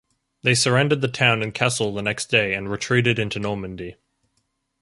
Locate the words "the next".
1.93-2.31